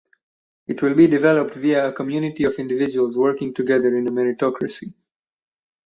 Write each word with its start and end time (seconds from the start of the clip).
It 0.65 0.81
will 0.81 0.95
be 0.95 1.05
developed 1.05 1.53
via 1.53 1.89
a 1.89 1.93
community 1.93 2.43
of 2.45 2.55
individuals 2.55 3.15
working 3.15 3.53
together 3.53 3.95
in 3.95 4.07
a 4.07 4.11
meritocracy. 4.11 4.95